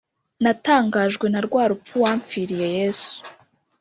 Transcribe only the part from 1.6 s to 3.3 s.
rupfu wampfiriye yesu